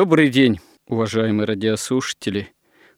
[0.00, 2.48] Добрый день, уважаемые радиослушатели.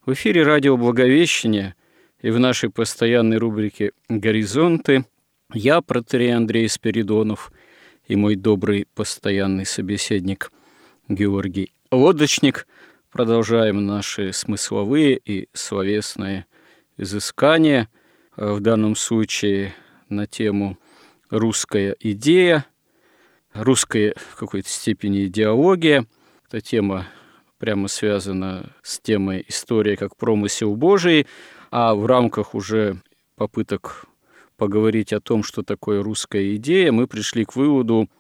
[0.07, 1.75] В эфире радио «Благовещение»
[2.21, 5.05] и в нашей постоянной рубрике «Горизонты»
[5.53, 7.51] я, протерей Андрей Спиридонов,
[8.07, 10.53] и мой добрый постоянный собеседник
[11.09, 12.69] Георгий Лодочник.
[13.11, 16.47] Продолжаем наши смысловые и словесные
[16.97, 17.89] изыскания,
[18.37, 19.75] в данном случае
[20.09, 20.79] на тему
[21.31, 22.65] «Русская идея»,
[23.55, 26.07] русская в какой-то степени идеология–
[26.53, 27.07] эта тема
[27.57, 31.27] прямо связана с темой истории как промысел Божий,
[31.71, 33.01] а в рамках уже
[33.37, 34.05] попыток
[34.59, 38.11] поговорить о том, что такое русская идея, мы пришли к выводу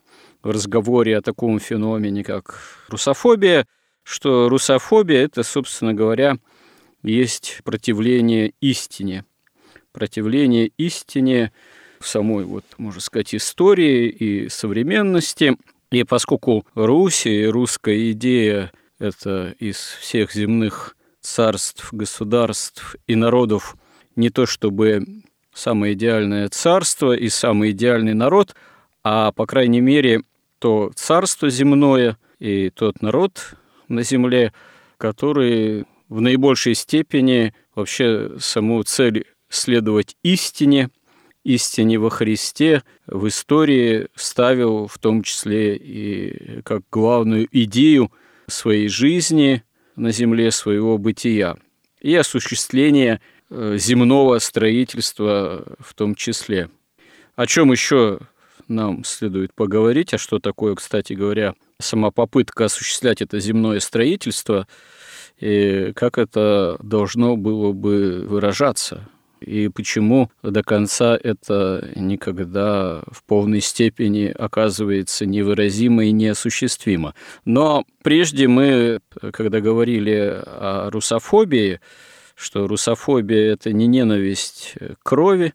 [0.42, 3.66] в разговоре о таком феномене, как русофобия,
[4.02, 6.38] что русофобия– это, собственно говоря,
[7.02, 9.26] есть противление истине.
[9.92, 11.52] Противление истине
[12.00, 15.54] в самой, вот, можно сказать, истории и современности–
[15.92, 23.76] и поскольку Русь и русская идея– это из всех земных царств, государств и народов
[24.16, 25.04] не то чтобы
[25.52, 28.56] самое идеальное царство и самый идеальный народ,
[29.04, 30.22] а, по крайней мере,
[30.58, 33.54] то царство земное и тот народ
[33.88, 34.54] на земле,
[34.96, 40.88] который в наибольшей степени вообще саму цель следовать истине–
[41.44, 48.12] истине во Христе в истории ставил в том числе и как главную идею
[48.48, 49.62] своей жизни
[49.96, 51.56] на земле своего бытия
[52.00, 53.20] и осуществление
[53.50, 56.70] э, земного строительства в том числе.
[57.36, 58.20] О чем еще
[58.68, 64.66] нам следует поговорить, а что такое, кстати говоря, сама попытка осуществлять это земное строительство,
[65.38, 69.08] и как это должно было бы выражаться
[69.42, 77.14] и почему до конца это никогда в полной степени оказывается невыразимо и неосуществимо.
[77.44, 79.00] Но прежде мы,
[79.32, 81.80] когда говорили о русофобии,
[82.34, 85.54] что русофобия– это не ненависть крови,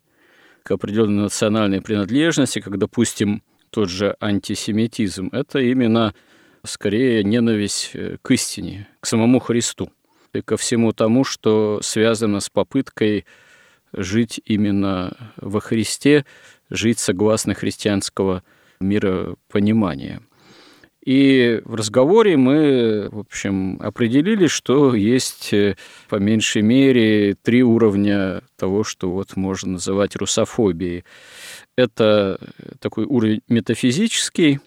[0.68, 5.30] к определенной национальной принадлежности, как, допустим, тот же антисемитизм.
[5.32, 6.14] Это именно
[6.62, 9.90] скорее ненависть к истине, к самому Христу
[10.34, 13.24] и ко всему тому, что связано с попыткой
[13.92, 16.24] жить именно во Христе,
[16.70, 18.42] жить согласно христианского
[18.80, 20.20] миропонимания.
[21.08, 25.76] И в разговоре мы, в общем, определили, что есть э,
[26.10, 31.04] по меньшей мере три уровня того, что вот можно называть русофобией.
[31.76, 32.38] Это
[32.80, 34.58] такой уровень метафизический,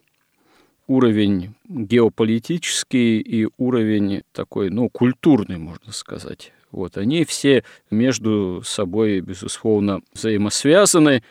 [0.88, 6.54] уровень геополитический и уровень такой, ну, культурный, можно сказать.
[6.72, 11.24] Вот, они все между собой, безусловно, взаимосвязаны,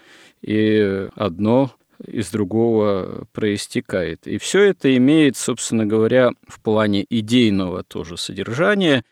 [0.43, 1.73] и одно
[2.07, 4.27] из другого проистекает.
[4.27, 9.05] И все это имеет, собственно говоря, в плане идейного тоже содержания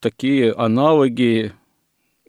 [0.00, 1.52] такие аналоги,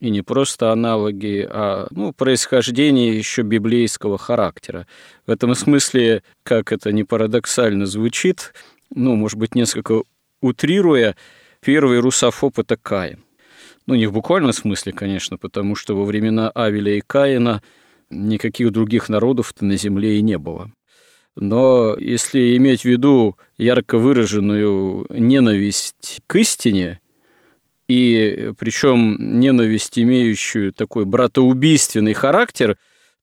[0.01, 4.87] и не просто аналоги, а ну, происхождение еще библейского характера.
[5.27, 8.53] В этом смысле, как это не парадоксально звучит,
[8.93, 10.03] ну, может быть, несколько
[10.41, 11.15] утрируя,
[11.61, 13.23] первый русофоб– это Каин.
[13.87, 17.61] Ну, не в буквальном смысле, конечно, потому что во времена Авеля и Каина
[18.09, 20.71] никаких других народов-то на земле и не было.
[21.35, 26.99] Но если иметь в виду ярко выраженную ненависть к истине,
[27.87, 32.77] и причем ненависть, имеющую такой братоубийственный характер,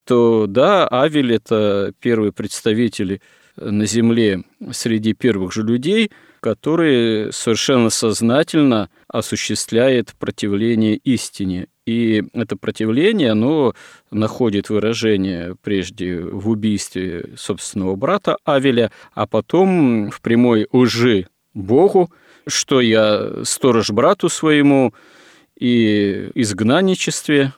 [0.05, 3.21] то да, Авель– это первый представитель
[3.61, 6.11] на земле среди первых же людей,
[6.41, 11.69] который совершенно сознательно осуществляет противление истине.
[11.87, 13.75] И это противление, оно
[14.11, 22.11] находит выражение прежде в убийстве собственного брата Авеля, а потом в прямой лжи Богу,
[22.47, 24.95] что я сторож брату своему
[25.59, 27.53] и изгнанничестве,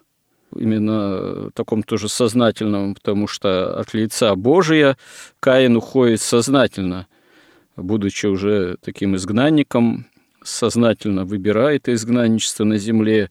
[0.55, 4.97] именно таком тоже сознательном, потому что от лица Божия
[5.41, 7.07] Каин уходит сознательно,
[7.77, 10.07] будучи уже таким изгнанником
[10.43, 13.31] сознательно выбирает изгнанничество на земле,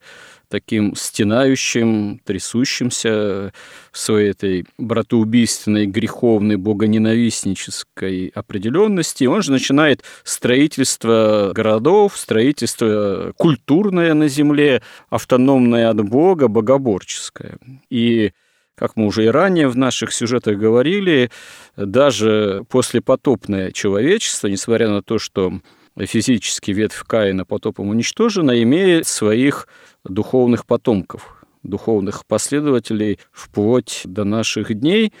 [0.50, 3.52] таким стенающим, трясущимся
[3.92, 9.24] в своей этой братоубийственной, греховной, богоненавистнической определенности.
[9.24, 17.58] Он же начинает строительство городов, строительство культурное на земле, автономное от Бога, богоборческое.
[17.88, 18.32] И
[18.74, 21.30] как мы уже и ранее в наших сюжетах говорили,
[21.76, 25.52] даже послепотопное человечество, несмотря на то, что
[25.98, 29.68] физически ветвь Каина потопом уничтожена, имеет своих
[30.04, 35.12] духовных потомков, духовных последователей вплоть до наших дней.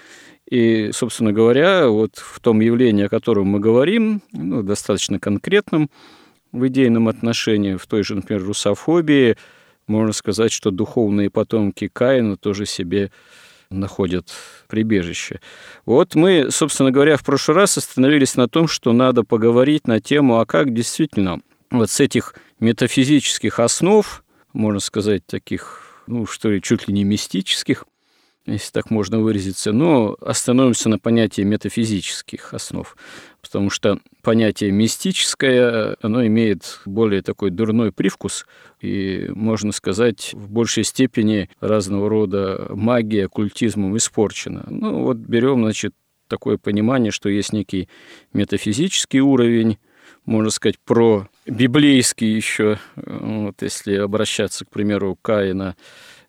[0.48, 5.90] И, собственно говоря, вот в том явлении, о котором мы говорим, ну, достаточно конкретном
[6.50, 9.36] в идейном отношении, в той же, например, русофобии,
[9.86, 13.10] можно сказать, что духовные потомки Каина тоже себе
[13.70, 14.30] находят
[14.68, 15.40] прибежище.
[15.86, 20.40] Вот мы, собственно говоря, в прошлый раз остановились на том, что надо поговорить на тему,
[20.40, 21.40] а как действительно
[21.70, 24.22] вот с этих метафизических основ
[24.52, 27.84] можно сказать, таких, ну, что ли, чуть ли не мистических,
[28.46, 32.96] если так можно выразиться, но остановимся на понятии метафизических основ,
[33.50, 38.46] потому что понятие мистическое, оно имеет более такой дурной привкус,
[38.80, 44.66] и, можно сказать, в большей степени разного рода магия, оккультизмом испорчена.
[44.70, 45.94] Ну, вот берем, значит,
[46.28, 47.88] такое понимание, что есть некий
[48.32, 49.78] метафизический уровень,
[50.26, 55.74] можно сказать, про библейский еще, вот если обращаться, к примеру, Каина,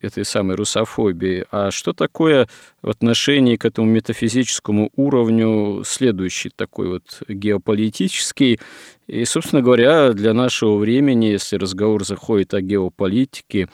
[0.01, 1.45] этой самой русофобии.
[1.51, 2.47] А что такое
[2.81, 8.59] в отношении к этому метафизическому уровню следующий такой вот геополитический?
[9.07, 13.69] И, собственно говоря, для нашего времени, если разговор заходит о геополитике,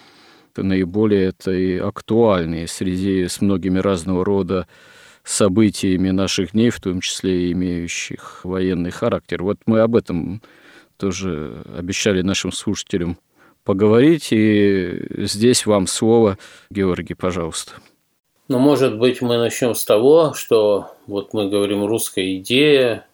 [0.53, 4.67] то наиболее это и актуальный среди с многими разного рода
[5.23, 9.43] событиями наших дней, в том числе и имеющих военный характер.
[9.43, 10.41] Вот мы об этом
[10.97, 13.17] тоже обещали нашим слушателям
[13.67, 16.37] поговорить, и здесь вам слово,
[16.69, 17.73] Георгий, пожалуйста.
[18.47, 23.05] Ну, может быть, мы начнем с того, что вот мы говорим русская идея,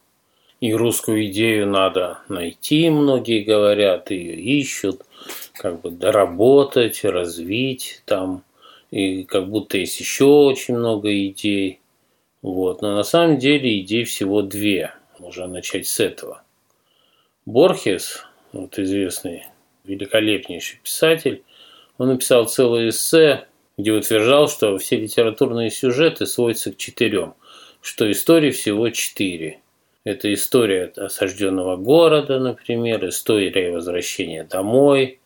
[0.62, 5.02] и русскую идею надо найти, многие говорят, ее ищут,
[5.56, 8.44] как бы доработать, развить там,
[8.92, 11.80] и как будто есть еще очень много идей.
[12.44, 12.84] Вот.
[12.84, 14.94] Но на самом деле идей всего две.
[15.18, 16.44] Можно начать с этого.
[17.48, 19.48] Борхес, вот известный,
[19.84, 21.44] великолепнейший писатель,
[21.98, 23.48] он написал целое эссе,
[23.78, 27.34] где утверждал, что все литературные сюжеты сводятся к четырем,
[27.82, 29.60] что истории всего четыре.
[30.04, 35.20] Это история осажденного города, например, история возвращения домой,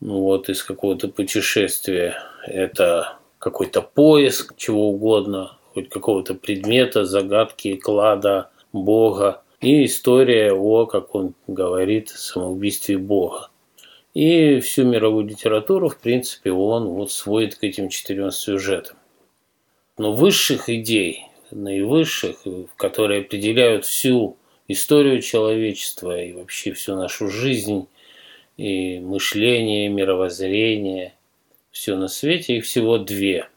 [0.00, 2.16] ну вот из какого-то путешествия,
[2.46, 9.42] это какой-то поиск чего угодно, хоть какого-то предмета, загадки, клада, Бога.
[9.60, 13.48] И история о, как он говорит, самоубийстве Бога.
[14.18, 18.96] И всю мировую литературу, в принципе, он вот сводит к этим четырем сюжетам.
[19.96, 22.44] Но высших идей, наивысших,
[22.76, 24.36] которые определяют всю
[24.66, 27.86] историю человечества и вообще всю нашу жизнь,
[28.56, 31.14] и мышление, и мировоззрение,
[31.70, 33.48] все на свете, их всего две.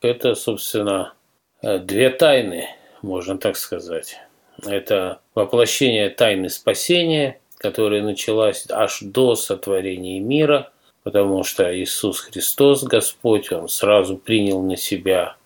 [0.00, 1.12] Это, собственно,
[1.60, 2.68] Э, две тайны,
[3.02, 4.16] можно так сказать.
[4.64, 10.72] Это воплощение тайны спасения, которая началась аж до сотворения мира,
[11.02, 15.36] потому что Иисус Христос, Господь, Он сразу принял на себя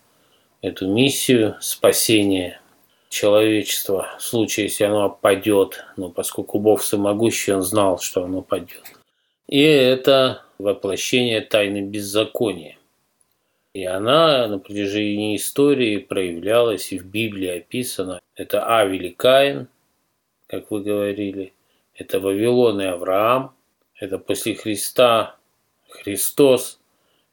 [0.61, 2.61] эту миссию спасения
[3.09, 8.83] человечества в случае, если оно падет, но поскольку Бог всемогущий, Он знал, что оно падет.
[9.47, 12.77] И это воплощение тайны беззакония.
[13.73, 18.19] И она на протяжении истории проявлялась и в Библии описана.
[18.35, 19.67] Это Авель и Каин,
[20.47, 21.53] как вы говорили.
[21.95, 23.53] Это Вавилон и Авраам.
[23.99, 25.37] Это после Христа
[25.89, 26.79] Христос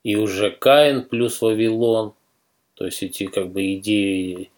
[0.02, 2.14] и уже Каин плюс Вавилон.
[2.74, 4.50] То есть эти как бы идеи,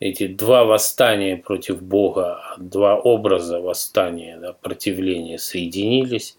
[0.00, 6.38] эти два восстания против Бога, два образа восстания, да, противления соединились.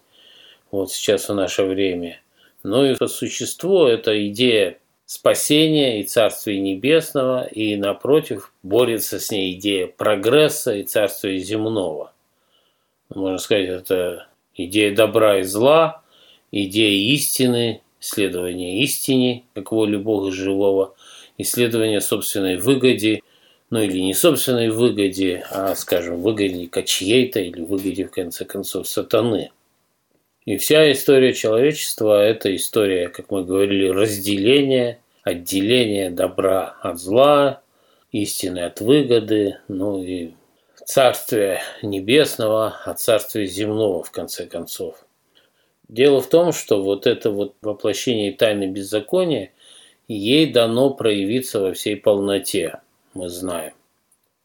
[0.70, 2.20] Вот сейчас в наше время.
[2.62, 9.54] Ну и по существу это идея спасения и Царствия Небесного, и, напротив, борется с ней
[9.54, 12.12] идея прогресса и Царствия Земного.
[13.14, 16.02] Можно сказать, это идея добра и зла,
[16.52, 20.94] идея истины, исследование истине, как воли Бога живого,
[21.38, 23.22] исследование собственной выгоде,
[23.70, 29.50] ну или не собственной выгоде, а, скажем, выгоде чьей-то или выгоде, в конце концов, сатаны–
[30.46, 37.60] и вся история человечества– это история, как мы говорили, разделения, отделения добра от зла,
[38.10, 40.32] истины от выгоды, ну и
[40.90, 45.06] Царствия Небесного от Царствия Земного, в конце концов.
[45.86, 49.52] Дело в том, что вот это вот воплощение тайны беззакония,
[50.08, 52.80] ей дано проявиться во всей полноте,
[53.14, 53.74] мы знаем.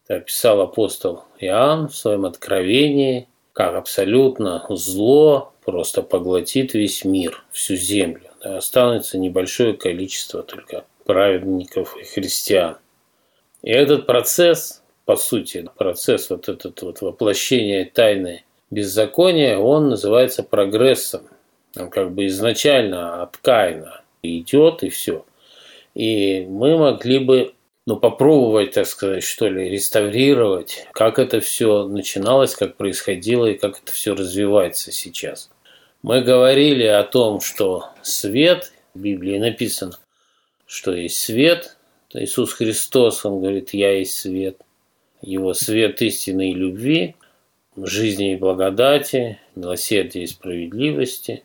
[0.03, 7.75] Это описал апостол Иоанн в своем откровении, как абсолютно зло просто поглотит весь мир, всю
[7.75, 8.29] землю.
[8.43, 12.77] Да, останется небольшое количество только праведников и христиан.
[13.63, 21.27] И этот процесс по сути, процесс вот этот вот воплощения тайны беззакония, он называется прогрессом.
[21.77, 25.25] Он как бы изначально от Каина идет и все.
[25.93, 27.53] И мы могли бы
[27.85, 33.81] ну, попробовать, так сказать, что ли, реставрировать, как это все начиналось, как происходило и как
[33.83, 35.51] это все развивается сейчас.
[36.01, 39.99] Мы говорили о том, что свет, в Библии написано,
[40.65, 41.77] что есть свет,
[42.13, 44.64] Иисус Христос, Он говорит, я есть свет
[45.25, 47.15] его свет истины и любви,
[47.75, 51.43] жизни и благодати, милосердия и справедливости.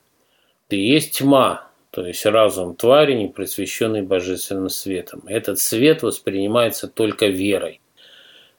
[0.68, 5.22] И есть тьма, то есть разум твари, не просвещенный божественным светом.
[5.26, 7.80] Этот свет воспринимается только верой.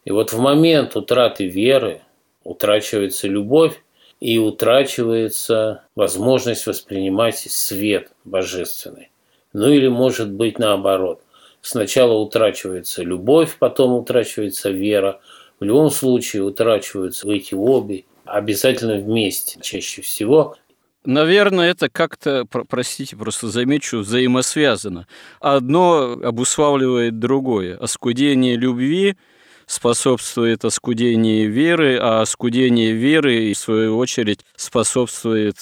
[0.04, 2.02] И вот в момент утраты веры
[2.44, 3.82] утрачивается любовь
[4.20, 9.12] и утрачивается возможность воспринимать свет божественный.
[9.54, 11.22] Ну или может быть наоборот–
[11.62, 15.20] Сначала утрачивается любовь, потом утрачивается вера.
[15.60, 20.56] В любом случае утрачиваются эти обе обязательно вместе, чаще всего.
[21.04, 25.08] Наверное, это как-то, простите, просто замечу, взаимосвязано.
[25.40, 27.78] Одно обуславливает другое.
[27.78, 29.18] Оскудение любви
[29.66, 35.56] способствует оскудению веры, а оскудение веры, в свою очередь, способствует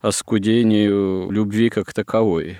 [0.00, 2.58] оскудению любви как таковой.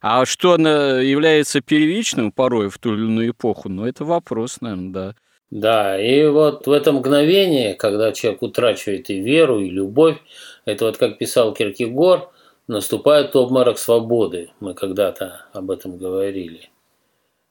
[0.00, 4.92] А что она является первичным порой в ту или иную эпоху, ну, это вопрос, наверное,
[4.92, 5.14] да.
[5.50, 10.18] Да, и вот в это мгновение, когда человек утрачивает и веру, и любовь,
[10.66, 12.30] это вот как писал Киркегор,
[12.66, 14.50] наступает обморок свободы.
[14.60, 16.68] Мы когда-то об этом говорили.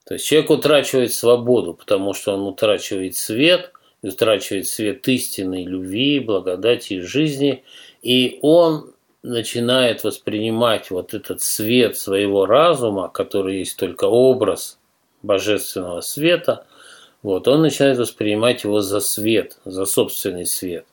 [0.06, 3.72] То есть человек утрачивает свободу, потому что он утрачивает свет,
[4.04, 7.64] утрачивает свет истины, любви, благодати и жизни,
[8.04, 8.94] и он
[9.28, 14.80] начинает воспринимать вот этот свет своего разума, который есть только образ
[15.22, 16.66] божественного света,
[17.24, 20.86] вот, он начинает воспринимать его за свет, за собственный свет.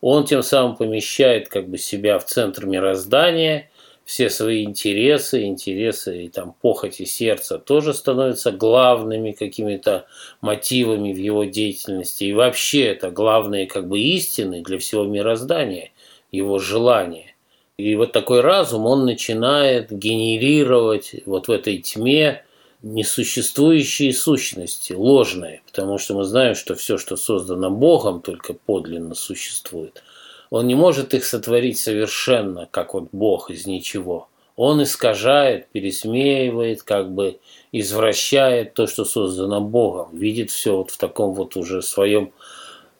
[0.00, 3.70] Он тем самым помещает как бы себя в центр мироздания,
[4.04, 10.06] все свои интересы, интересы и там похоти сердца тоже становятся главными какими-то
[10.40, 12.24] мотивами в его деятельности.
[12.24, 15.92] И вообще это главные как бы истины для всего мироздания,
[16.32, 17.31] его желания.
[17.78, 22.44] И вот такой разум, он начинает генерировать вот в этой тьме
[22.82, 30.02] несуществующие сущности, ложные, потому что мы знаем, что все, что создано Богом, только подлинно существует.
[30.50, 34.28] Он не может их сотворить совершенно, как вот Бог из ничего.
[34.56, 37.38] Он искажает, пересмеивает, как бы
[37.70, 42.32] извращает то, что создано Богом, видит все вот в таком вот уже своем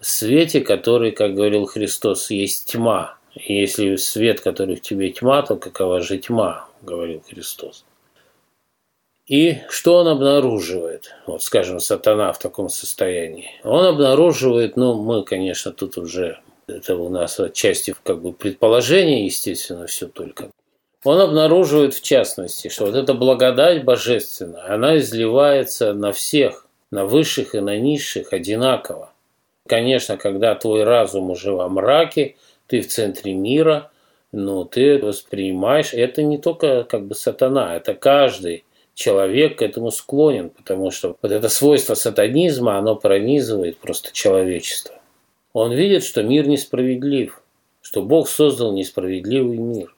[0.01, 6.01] свете, который, как говорил Христос, есть тьма, если свет, который в тебе тьма, то какова
[6.01, 7.85] же тьма, говорил Христос.
[9.27, 11.15] И что он обнаруживает?
[11.27, 13.51] Вот, скажем, сатана в таком состоянии.
[13.63, 19.87] Он обнаруживает, ну, мы, конечно, тут уже, это у нас отчасти как бы предположение, естественно,
[19.87, 20.51] все только.
[21.05, 27.55] Он обнаруживает, в частности, что вот эта благодать божественная, она изливается на всех, на высших
[27.55, 29.13] и на низших одинаково.
[29.67, 32.37] Конечно, когда твой разум уже во мраке–
[32.73, 33.91] ты в центре мира,
[34.33, 38.65] но ты воспринимаешь, это не только как бы сатана, это каждый
[38.95, 44.95] человек к этому склонен, потому что вот это свойство сатанизма, оно пронизывает просто человечество.
[45.53, 47.43] Он видит, что мир несправедлив,
[47.83, 49.95] что Бог создал несправедливый мир,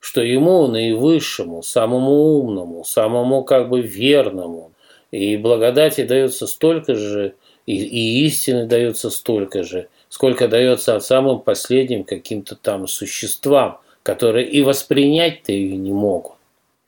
[0.00, 4.72] что ему наивысшему, самому умному, самому как бы верному,
[5.12, 12.04] и благодати дается столько же, и, и истины дается столько же– сколько дается самым последним
[12.04, 16.34] каким-то там существам, которые и воспринять-то ее не могут.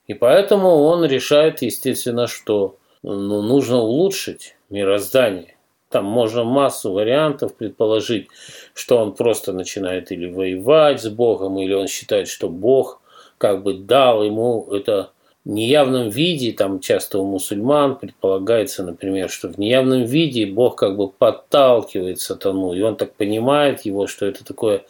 [0.05, 5.55] И поэтому он решает, естественно, что ну, нужно улучшить мироздание.
[5.89, 8.27] Там можно массу вариантов предположить,
[8.73, 13.01] что он просто начинает или воевать с Богом, или он считает, что Бог
[13.37, 15.11] как бы дал ему это
[15.49, 21.09] неявном виде, там часто у мусульман предполагается, например, что в неявном виде Бог как бы
[21.09, 24.83] подталкивает сатану, и он так понимает его, что это такое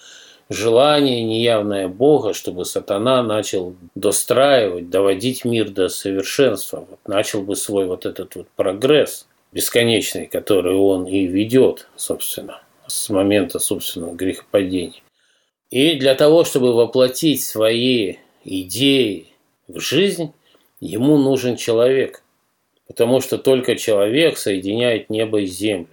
[0.50, 7.88] желание неявное Бога, чтобы сатана начал достраивать, доводить мир до совершенства, вот, начал бы свой
[7.88, 9.25] вот этот вот прогресс.
[9.53, 15.01] бесконечной, которую он и ведет, собственно, с момента собственного грехопадения.
[15.69, 19.27] И для того, чтобы воплотить свои идеи
[19.67, 20.33] в жизнь,
[20.83, 22.23] ему нужен человек,
[22.87, 25.87] потому что только человек соединяет небо и землю.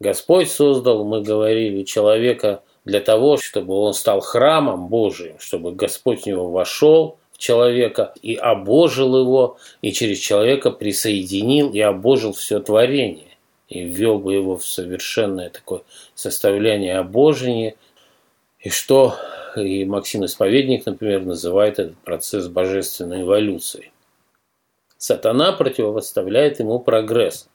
[0.00, 6.26] Господь создал, мы говорили, человека для того, чтобы он стал храмом Божиим, чтобы Господь в
[6.26, 13.36] него вошел в человека и обожил его, и через человека присоединил и обожил все творение,
[13.68, 15.82] и ввел бы его в совершенное такое
[16.14, 17.74] составление обожения,
[18.60, 19.14] и что
[19.56, 23.90] и Максим Исповедник, например, называет этот процесс божественной эволюцией.
[24.98, 27.48] Сатана противопоставляет ему прогресс.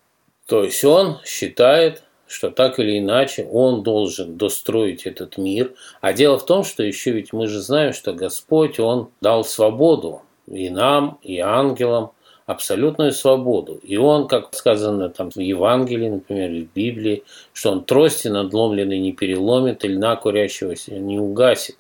[0.48, 5.74] То есть он считает, что так или иначе он должен достроить этот мир.
[6.02, 10.24] А дело в том, что еще ведь мы же знаем, что Господь, Он дал свободу
[10.48, 12.12] и нам, и ангелам,
[12.46, 13.80] абсолютную свободу.
[13.84, 17.24] И он, как сказано там в Евангелии, например, в Библии,
[17.54, 21.78] что он трости надломленный не переломит, и льна курящегося не угасит.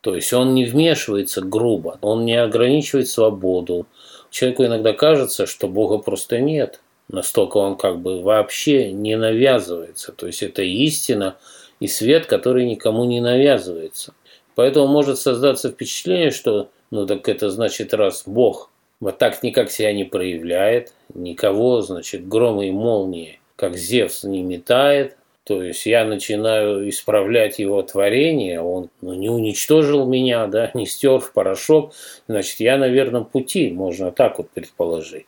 [0.00, 3.86] То есть он не вмешивается грубо, он не ограничивает свободу.
[4.34, 6.80] Человеку иногда кажется, что Бога просто нет.
[7.08, 10.10] Настолько он как бы вообще не навязывается.
[10.10, 11.36] То есть это истина
[11.78, 14.12] и свет, который никому не навязывается.
[14.56, 19.92] Поэтому может создаться впечатление, что ну так это значит, раз Бог вот так никак себя
[19.92, 26.88] не проявляет, никого, значит, громы и молнии, как Зевс, не метает, то есть я начинаю
[26.88, 31.92] исправлять его творение, он ну, не уничтожил меня, да, не стер в порошок,
[32.26, 35.26] значит, я на верном пути, можно так вот предположить.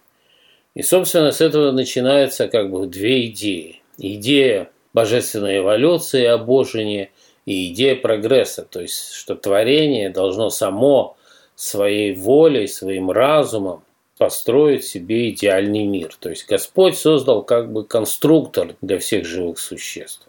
[0.74, 3.82] И, собственно, с этого начинаются как бы две идеи.
[3.98, 7.10] Идея божественной эволюции, обожения
[7.46, 11.16] и идея прогресса, то есть, что творение должно само
[11.54, 13.84] своей волей, своим разумом
[14.18, 16.16] построить себе идеальный мир.
[16.18, 20.26] То есть Господь создал как бы конструктор для всех живых существ.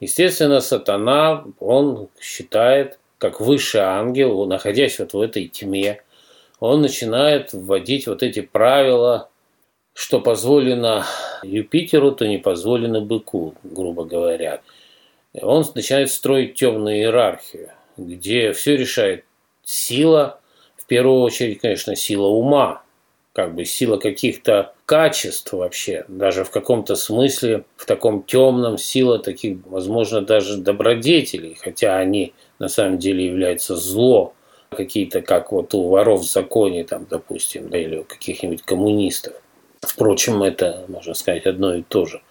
[0.00, 6.02] Естественно, сатана, он считает, как высший ангел, находясь вот в этой тьме,
[6.60, 9.30] он начинает вводить вот эти правила
[9.94, 11.06] что позволено
[11.42, 14.60] Юпитеру, то не позволено быку, грубо говоря.
[15.40, 19.24] Он начинает строить темную иерархию, где все решает
[19.62, 20.40] сила,
[20.76, 22.82] в первую очередь, конечно, сила ума,
[23.34, 29.58] как бы сила каких-то качеств вообще, даже в каком-то смысле, в таком темном сила таких,
[29.66, 34.34] возможно, даже добродетелей, хотя они на самом деле являются зло,
[34.70, 39.34] какие-то, как вот у воров в законе, там, допустим, да, или у каких-нибудь коммунистов.
[39.80, 42.22] Впрочем, это, можно сказать, одно и то же.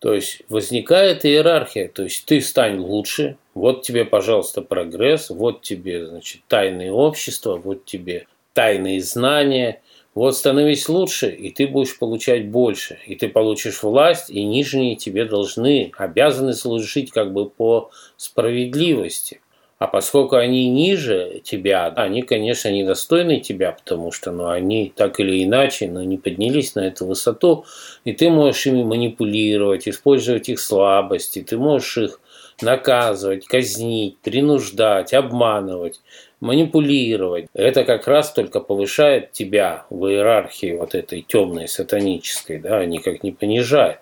[0.00, 6.06] То есть возникает иерархия, то есть ты стань лучше, вот тебе, пожалуйста, прогресс, вот тебе,
[6.06, 9.80] значит, тайные общества, вот тебе тайные знания,
[10.14, 15.24] вот становись лучше, и ты будешь получать больше, и ты получишь власть, и нижние тебе
[15.24, 19.40] должны, обязаны служить как бы по справедливости.
[19.78, 25.42] А поскольку они ниже тебя, они, конечно, недостойны тебя, потому что ну, они так или
[25.42, 27.64] иначе ну, не поднялись на эту высоту,
[28.04, 32.20] и ты можешь ими манипулировать, использовать их слабости, ты можешь их
[32.60, 36.00] наказывать, казнить, принуждать, обманывать,
[36.42, 37.46] манипулировать.
[37.54, 43.30] Это как раз только повышает тебя в иерархии вот этой темной, сатанической, да, никак не
[43.30, 43.98] понижает.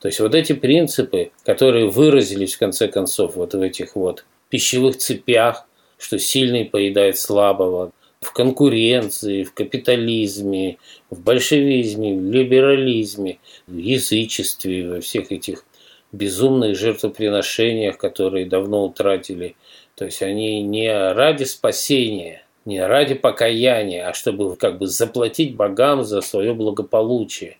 [0.00, 4.96] То есть вот эти принципы, которые выразились в конце концов вот в этих вот пищевых
[4.96, 10.78] цепях, что сильный поедает слабого, в конкуренции, в капитализме,
[11.10, 15.64] в большевизме, в либерализме, в язычестве, во всех этих
[16.10, 19.56] безумных жертвоприношениях, которые давно утратили.
[19.94, 26.04] То есть они не ради спасения, не ради покаяния, а чтобы как бы заплатить богам
[26.04, 27.58] за свое благополучие,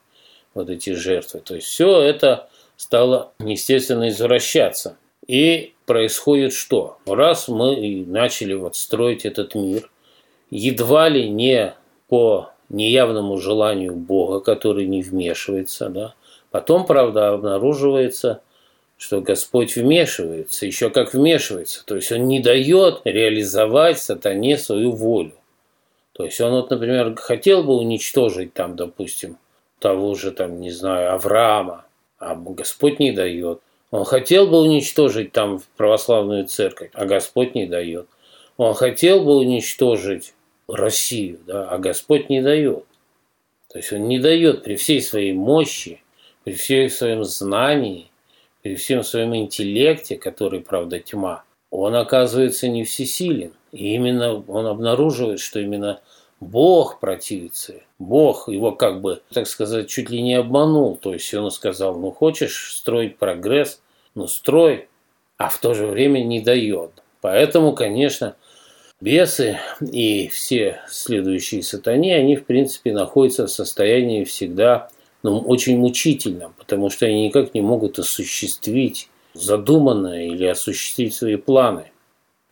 [0.55, 1.41] вот эти жертвы.
[1.41, 4.97] То есть все это стало, естественно, извращаться.
[5.27, 6.99] И происходит что?
[7.07, 9.91] Раз мы начали вот строить этот мир,
[10.51, 11.75] едва ли не
[12.09, 16.15] по неявному желанию Бога, который не вмешивается, да,
[16.51, 18.43] потом, правда, обнаруживается,
[19.03, 25.33] что Господь вмешивается, еще как вмешивается, то есть Он не дает реализовать сатане свою волю.
[26.13, 29.39] То есть он вот, например, хотел бы уничтожить там, допустим,
[29.81, 31.85] того же, там, не знаю, Авраама,
[32.19, 33.61] а Господь не дает.
[33.91, 38.07] Он хотел бы уничтожить там православную церковь, а Господь не дает.
[38.57, 40.35] Он хотел бы уничтожить
[40.69, 42.85] Россию, да, а Господь не дает.
[43.69, 46.01] То есть он не дает при всей своей мощи,
[46.45, 48.12] при всем своем знании,
[48.63, 53.53] при всем своем интеллекте, который, правда, тьма, он оказывается не всесилен.
[53.73, 56.01] И именно он обнаруживает, что именно
[56.41, 57.75] Бог противится.
[57.99, 60.97] Бог его как бы, так сказать, чуть ли не обманул.
[60.97, 63.81] То есть он сказал, ну хочешь строить прогресс,
[64.15, 64.89] ну строй,
[65.39, 66.91] а в то же время не дает.
[67.21, 68.37] Поэтому, конечно,
[69.01, 74.91] бесы и все следующие сатане, они, в принципе, находятся в состоянии всегда
[75.23, 81.93] ну, очень мучительном, потому что они никак не могут осуществить задуманное или осуществить свои планы.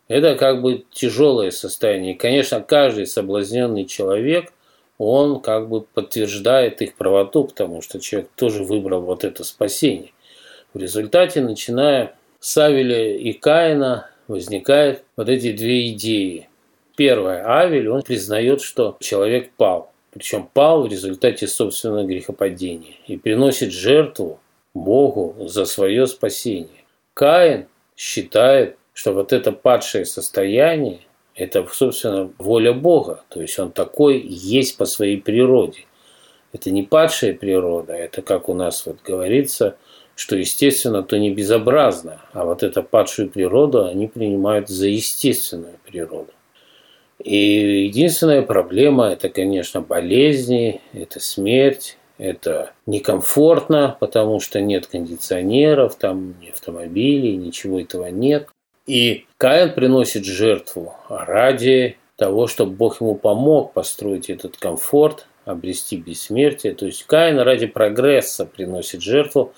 [0.08, 2.14] Это как бы тяжелое состояние.
[2.14, 4.52] Конечно, каждый соблазненный человек,
[4.98, 10.12] он как бы подтверждает их правоту, потому что человек тоже выбрал вот это спасение.
[10.74, 16.48] В результате, начиная с Авеля и Каина, возникают вот эти две идеи.
[16.96, 17.46] Первое.
[17.46, 19.92] Авель, он признает, что человек пал.
[20.12, 22.94] Причем пал в результате собственного грехопадения.
[23.06, 24.40] И приносит жертву
[24.74, 26.84] Богу за свое спасение.
[27.14, 31.00] Каин считает, что вот это падшее состояние–
[31.34, 33.24] это, собственно, воля Бога.
[33.28, 35.86] То есть он такой есть по своей природе.
[36.52, 39.76] Это не падшая природа, это, как у нас вот говорится,
[40.16, 46.32] что естественно, то не безобразно, а вот эту падшую природу они принимают за естественную природу.
[47.22, 56.34] И единственная проблема– это, конечно, болезни, это смерть, это некомфортно, потому что нет кондиционеров, там
[56.40, 58.48] ни автомобилей, ничего этого нет.
[58.86, 66.74] И Каин приносит жертву ради того, чтобы Бог ему помог построить этот комфорт, обрести бессмертие.
[66.74, 69.52] То есть Каин ради прогресса приносит жертву,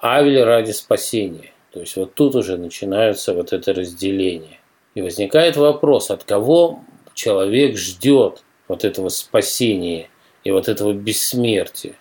[0.00, 1.52] Авель ради спасения.
[1.72, 4.58] То есть вот тут уже начинается вот это разделение.
[4.94, 6.80] И возникает вопрос, от кого
[7.20, 10.08] человек ждет вот этого спасения
[10.42, 11.94] и вот этого бессмертия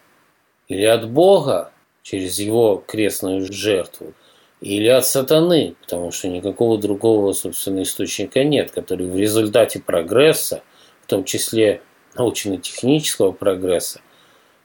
[0.69, 4.13] или от Бога через его крестную жертву,
[4.61, 10.63] или от сатаны, потому что никакого другого, собственно, источника нет, который в результате прогресса,
[11.03, 11.81] в том числе
[12.15, 13.99] научно-технического прогресса,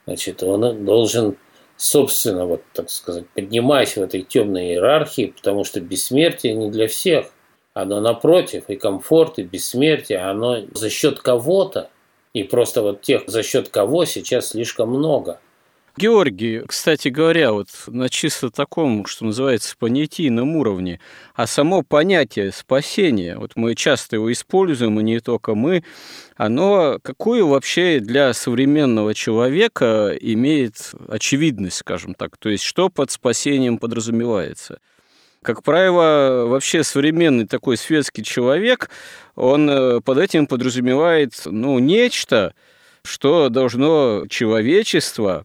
[0.06, 1.36] значит, он должен,
[1.76, 7.26] собственно, вот так сказать, поднимаясь в этой темной иерархии, потому что бессмертие не для всех.
[7.74, 11.90] Оно напротив, и комфорт, и бессмертие, оно за счет кого-то,
[12.32, 15.40] и просто вот тех, за счет кого сейчас слишком много.
[15.96, 20.98] Георгий, кстати говоря, вот на чисто таком, что называется, понятийном уровне,
[21.34, 25.84] а само понятие спасения, вот мы часто его используем, и не только мы,
[26.36, 33.78] оно какую вообще для современного человека имеет очевидность, скажем так, то есть что под спасением
[33.78, 34.80] подразумевается?
[35.44, 38.88] Как правило, вообще современный такой светский человек,
[39.34, 42.54] он э, под этим подразумевает ну, нечто,
[43.04, 45.44] что должно человечество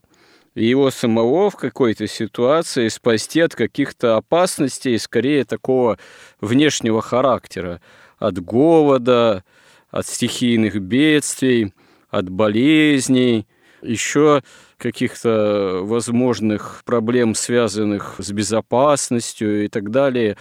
[0.55, 5.99] его самого в какой-то ситуации спасти от каких-то опасностей, скорее такого
[6.39, 7.81] внешнего характера,
[8.19, 9.43] от голода,
[9.91, 11.73] от стихийных бедствий,
[12.09, 13.47] от болезней,
[13.81, 14.43] еще
[14.79, 20.37] каких-то возможных проблем, связанных с безопасностью и так далее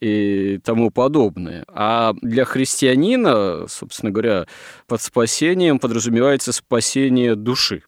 [0.00, 1.64] и тому подобное.
[1.68, 4.46] А для христианина, собственно говоря,
[4.86, 7.82] под спасением подразумевается спасение души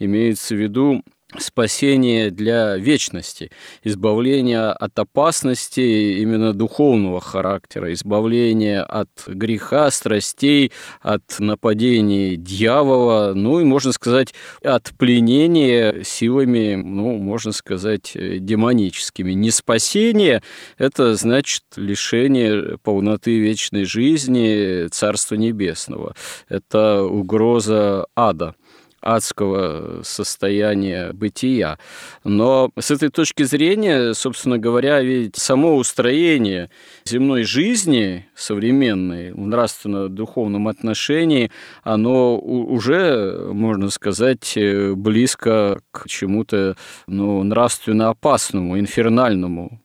[0.00, 1.04] имеется в виду
[1.38, 3.50] спасение для вечности,
[3.84, 13.64] избавление от опасности именно духовного характера, избавление от греха, страстей, от нападений дьявола, ну и,
[13.64, 19.32] можно сказать, от пленения силами, ну, можно сказать, демоническими.
[19.32, 20.42] Не спасение–
[20.78, 26.14] это значит лишение полноты вечной жизни Царства Небесного.
[26.48, 28.54] Это угроза ада
[29.00, 31.78] адского состояния бытия.
[32.24, 36.70] Но с этой точки зрения, собственно говоря, ведь само устроение
[37.04, 41.50] земной жизни современной в нравственно-духовном отношении,
[41.82, 49.80] оно уже, можно сказать, близко к чему-то ну, нравственно опасному, инфернальному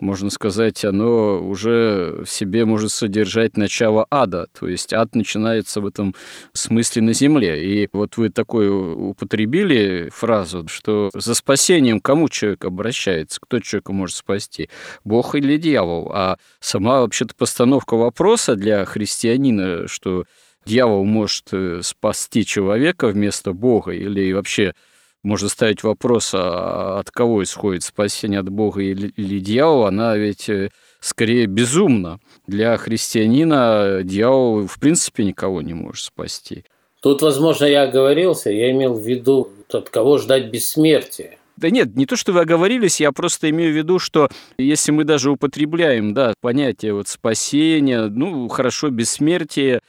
[0.00, 4.46] можно сказать, оно уже в себе может содержать начало ада.
[4.58, 6.14] То есть ад начинается в этом
[6.52, 7.64] смысле на земле.
[7.64, 14.16] И вот вы такую употребили фразу, что за спасением кому человек обращается, кто человека может
[14.16, 14.68] спасти,
[15.04, 16.10] Бог или дьявол.
[16.14, 20.24] А сама вообще-то постановка вопроса для христианина, что
[20.66, 24.74] дьявол может э, спасти человека вместо Бога или вообще
[25.22, 30.48] можно ставить вопрос, а от кого исходит спасение, от Бога или, или дьявола, она ведь
[30.48, 32.18] э, скорее безумна.
[32.46, 36.64] Для христианина дьявол в принципе никого не может спасти.
[37.02, 41.38] Тут, возможно, я оговорился, я имел в виду, от кого ждать бессмертия.
[41.56, 45.04] Да нет, не то, что вы оговорились, я просто имею в виду, что если мы
[45.04, 49.80] даже употребляем да, понятие вот спасения, ну, хорошо, бессмертие,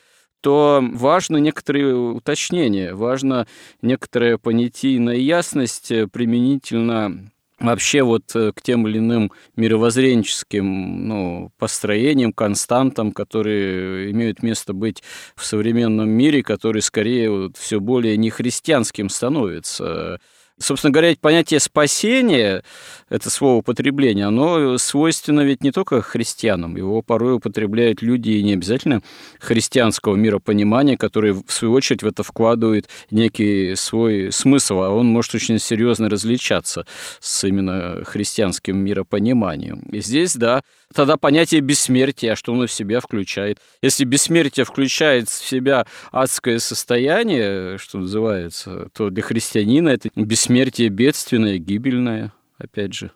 [0.41, 3.47] то важно некоторые уточнения, важно
[3.82, 13.12] некоторая понятийная ясность применительно вообще вот э, к тем или иным мировоззренческим ну, построениям, константам,
[13.12, 15.04] которые имеют место быть
[15.36, 20.19] в современном мире, который скорее вот все более нехристианским становится.
[20.62, 22.63] Собственно говоря, понятие спасения,
[23.10, 26.78] это слово употребление, оно свойственно ведь не только христианам.
[26.78, 29.02] Его порой употребляют люди и не обязательно
[29.39, 35.34] христианского миропонимания, которые, в свою очередь, в это вкладывают некий свой смысл, а он может
[35.34, 36.86] очень серьезно различаться
[37.19, 39.80] с именно христианским миропониманием.
[39.91, 40.62] И здесь, да,
[40.93, 43.60] тогда понятие бессмертия, что оно в себя включает.
[43.82, 51.58] Если бессмертие включает в себя адское состояние, что называется, то для христианина это бессмертие бедственное,
[51.58, 53.12] гибельное, опять же.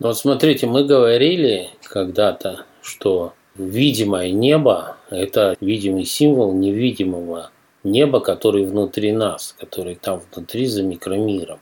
[0.00, 7.50] Ну вот смотрите, мы говорили когда-то, что видимое небо– это видимый символ невидимого
[7.84, 11.60] неба, который внутри нас, который там внутри за микромиром.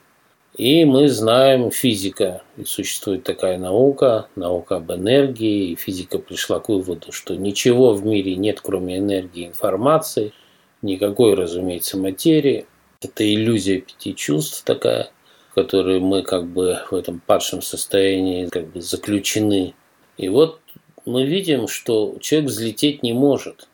[0.56, 6.68] И мы знаем физика, и существует такая наука, наука об энергии, и физика пришла к
[6.68, 10.34] выводу, что ничего в мире нет, кроме энергии и информации,
[10.82, 12.66] никакой, разумеется, материи.
[13.00, 15.10] Это иллюзия пяти чувств такая,
[15.50, 19.74] в которой мы как бы в этом падшем состоянии как бы заключены.
[20.18, 20.60] И вот
[21.06, 23.68] мы видим, что человек взлететь не может.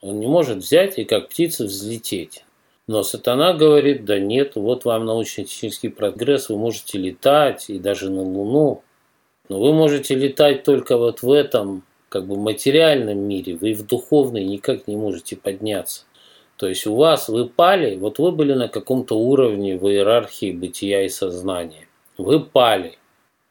[0.00, 2.43] Он не может взять и как птица взлететь.
[2.86, 8.22] Но сатана говорит, да нет, вот вам научно-технический прогресс, вы можете летать и даже на
[8.22, 8.82] Луну.
[9.48, 14.44] Но вы можете летать только вот в этом как бы материальном мире, вы в духовный
[14.44, 16.04] никак не можете подняться.
[16.56, 21.02] То есть у вас вы пали, вот вы были на каком-то уровне в иерархии бытия
[21.02, 21.88] и сознания.
[22.18, 22.98] Вы пали.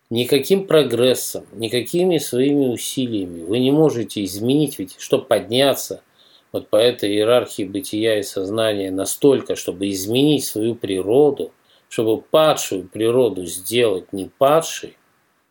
[0.10, 6.04] Никаким прогрессом, никакими своими усилиями вы не можете изменить, ведь чтобы подняться–
[6.54, 11.52] вот по этой иерархии бытия и сознания настолько, чтобы изменить свою природу,
[11.90, 14.96] чтобы падшую природу сделать не падшей,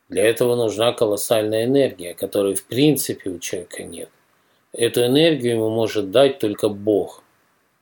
[0.09, 4.11] для этого нужна колоссальная энергия, которой в принципе у человека нет.
[4.73, 7.23] Эту энергию ему может дать только Бог.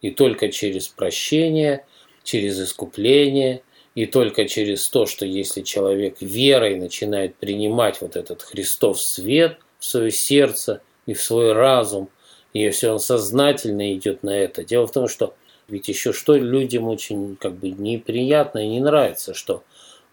[0.00, 1.84] И только через прощение,
[2.22, 3.62] через искупление,
[3.94, 9.84] и только через то, что если человек верой начинает принимать вот этот Христов свет в
[9.84, 12.08] свое сердце и в свой разум–
[12.52, 14.64] и если он сознательно идет на это.
[14.64, 15.34] Дело в том, что
[15.68, 19.62] ведь еще что людям очень как бы неприятно и не нравится, что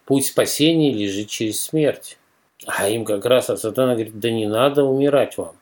[0.06, 2.17] путь спасения лежит через смерть.
[2.65, 5.56] А им как раз а сатана говорит, да не надо умирать вам.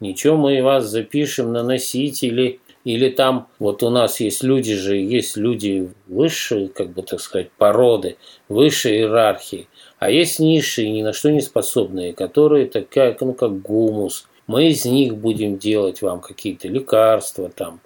[0.00, 5.36] Ничего, мы вас запишем на носители, или там, вот у нас есть люди же, есть
[5.36, 8.16] люди высшие, как бы так сказать, породы,
[8.48, 9.68] высшей иерархии,
[9.98, 14.84] а есть низшие, ни на что не способные, которые такая, ну как гумус, мы из
[14.84, 17.80] них будем делать вам какие-то лекарства, там,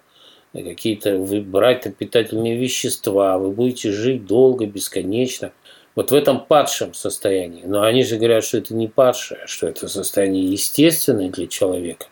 [0.51, 5.51] какие-то брать там, питательные вещества, вы будете жить долго, бесконечно.
[5.93, 7.61] Вот в этом падшем состоянии.
[7.65, 12.07] Но они же говорят, что это не падшее, что это состояние естественное для человека.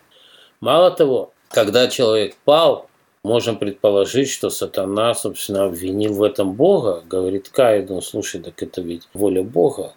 [0.60, 2.88] Мало того, когда человек пал,
[3.24, 9.08] можем предположить, что сатана, собственно, обвинил в этом Бога, говорит Каину, слушай, так это ведь
[9.16, 9.96] воля Бога.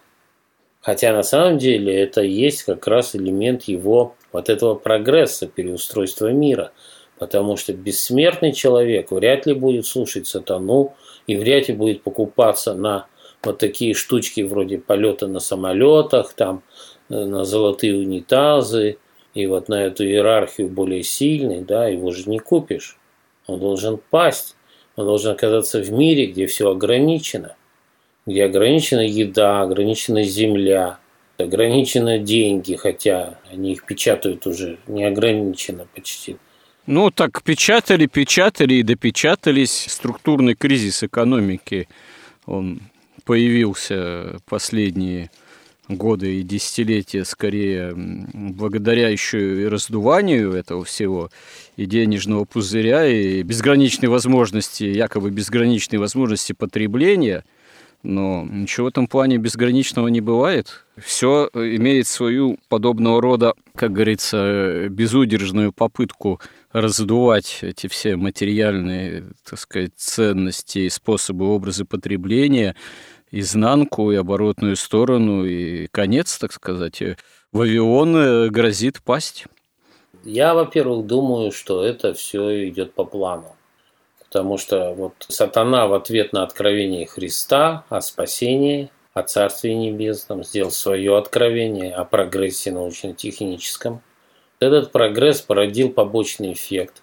[0.81, 6.71] Хотя на самом деле это есть как раз элемент его вот этого прогресса, переустройства мира.
[7.19, 10.93] Потому что бессмертный человек вряд ли будет слушать сатану
[11.25, 13.07] и вряд ли будет покупаться на
[13.43, 16.63] вот такие штучки вроде полета на самолетах, там,
[17.09, 18.97] э, на золотые унитазы,
[19.33, 22.97] и вот на эту иерархию более сильной, да, его же не купишь.
[23.45, 24.55] Он должен пасть,
[24.95, 27.55] он должен оказаться в мире, где все ограничено,
[28.25, 30.99] где ограничена еда, ограничена земля,
[31.37, 36.37] ограничены деньги, хотя они их печатают уже неограниченно почти.
[36.85, 39.85] Ну, так печатали, печатали и допечатались.
[39.89, 41.87] Структурный кризис экономики,
[42.45, 42.81] он
[43.25, 45.29] появился последние
[45.89, 51.29] годы и десятилетия скорее благодаря еще и раздуванию этого всего
[51.77, 57.43] и денежного пузыря, и безграничной возможности, якобы безграничной возможности потребления–
[58.03, 60.85] но ничего в этом плане безграничного не бывает.
[60.97, 66.39] Все имеет свою подобного рода, как говорится, безудержную попытку
[66.71, 72.75] раздувать эти все материальные, так сказать, ценности способы, образы потребления,
[73.31, 77.01] изнанку и оборотную сторону, и конец, так сказать.
[77.51, 79.45] Вавилон э, грозит пасть.
[80.23, 83.56] Я, во-первых, думаю, что это все идет по плану.
[84.29, 90.71] Потому что вот сатана в ответ на откровение Христа о спасении, о Царстве Небесном сделал
[90.71, 94.01] свое откровение о прогрессе научно-техническом.
[94.59, 97.01] Этот прогресс породил побочный эффект.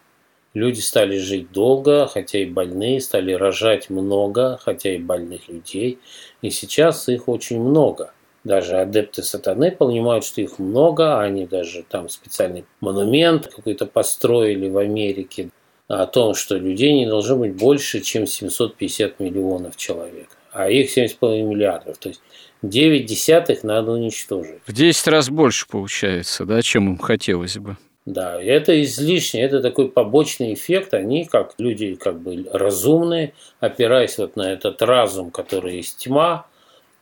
[0.53, 5.99] Люди стали жить долго, хотя и больные, стали рожать много, хотя и больных людей.
[6.43, 8.13] И сейчас их очень много.
[8.45, 14.77] Даже адепты сатаны понимают, что их много, они даже там специальный монумент какой-то построили в
[14.77, 15.49] Америке
[15.89, 21.43] о том, что людей не должно быть больше, чем 750 миллионов человек, а их 7,5
[21.43, 21.99] миллиардов.
[21.99, 22.23] То есть
[22.63, 24.61] 9 десятых надо уничтожить.
[24.67, 27.77] В 10 раз больше получается, да, чем им хотелось бы.
[28.07, 30.93] Да, это излишне, это такой побочный эффект.
[30.93, 36.47] Они, как люди как бы разумные, опираясь вот на этот разум, который есть тьма,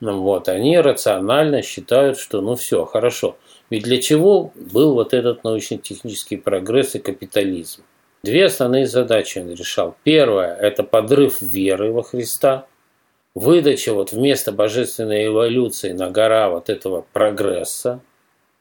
[0.03, 3.37] ну вот, они рационально считают, что ну все, хорошо.
[3.71, 7.83] Ведь для чего был вот этот научно-технический прогресс и капитализм?
[8.23, 9.97] Две основные задачи он решал.
[10.05, 12.67] Первое– это подрыв веры во Христа,
[13.35, 18.01] выдача вот вместо божественной эволюции на гора вот этого прогресса,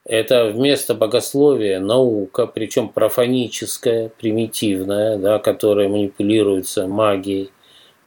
[0.04, 7.52] это вместо богословия наука, причем профаническая, примитивная, да, которая манипулируется магией.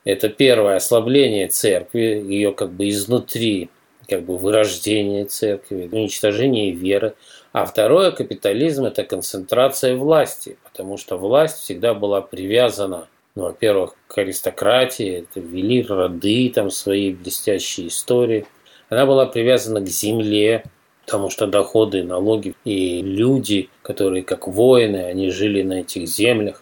[0.05, 3.71] Это первое ослабление церкви, ее как бы изнутри,
[4.09, 7.15] как бы вырождение церкви, уничтожение веры.
[7.55, 14.19] А второе, капитализм– это концентрация власти, потому что власть всегда была привязана, ну, во-первых, к
[14.19, 18.47] аристократии, это вели роды, там свои блестящие истории.
[18.89, 20.65] Она была привязана к земле,
[21.07, 26.61] потому что доходы, налоги и люди, которые как воины, они жили на этих землях.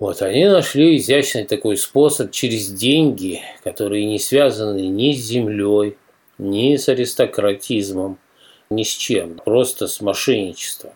[0.00, 5.96] Вот они нашли изящный такой способ через деньги, которые не связаны ни с землей,
[6.38, 8.18] ни с аристократизмом,
[8.74, 10.92] ни с чем, просто с мошенничеством.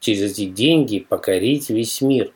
[0.00, 2.32] Через эти деньги покорить весь мир,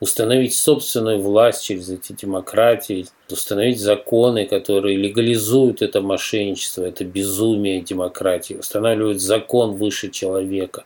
[0.00, 8.54] установить собственную власть через эти демократии, установить законы, которые легализуют это мошенничество, это безумие демократии,
[8.54, 10.84] устанавливают закон выше человека.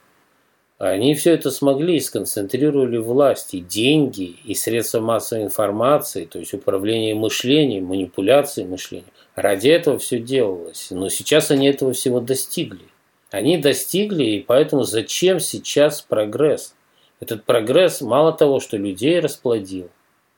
[0.79, 6.53] Они все это смогли и сконцентрировали власть, и деньги, и средства массовой информации, то есть
[6.53, 9.09] управление мышлением, манипуляции мышлением.
[9.35, 10.89] Ради этого все делалось.
[10.91, 12.85] Но сейчас они этого всего достигли.
[13.31, 16.75] Они достигли, и поэтому зачем сейчас прогресс?
[17.21, 19.91] Этот прогресс мало того, что людей расплодил,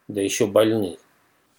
[0.06, 0.98] да еще больных.